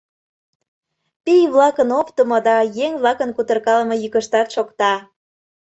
[1.23, 2.55] Пий-влакын оптымо да
[2.85, 4.93] еҥ-влакын кутыркалыме йӱкыштат шокта.